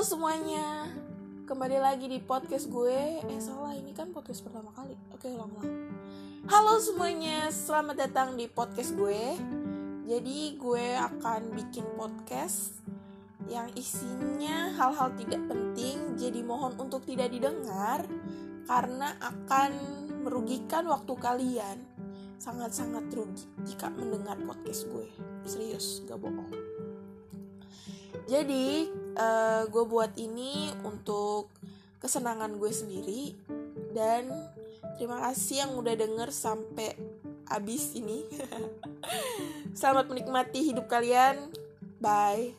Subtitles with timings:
[0.00, 0.88] Semuanya.
[1.44, 3.20] Kembali lagi di podcast gue.
[3.20, 4.96] Eh salah ini kan podcast pertama kali.
[5.12, 5.92] Oke ulang-ulang
[6.48, 9.36] Halo semuanya Selamat datang di podcast gue.
[10.08, 12.80] Jadi gue akan bikin podcast
[13.44, 16.16] Yang isinya hal-hal tidak penting.
[16.16, 18.00] Jadi mohon untuk tidak didengar
[18.64, 19.70] Karena akan
[20.24, 21.76] merugikan waktu kalian.
[22.40, 25.12] Sangat-sangat rugi jika mendengar podcast gue.
[25.44, 26.48] Serius, gak bohong.
[28.24, 28.88] Jadi
[29.20, 31.52] uh, gue buat ini untuk
[32.00, 33.36] kesenangan gue sendiri
[33.92, 34.32] dan
[34.96, 36.96] terima kasih yang udah denger sampai
[37.52, 38.24] abis ini.
[39.78, 41.52] Selamat menikmati hidup kalian.
[42.00, 42.56] Bye.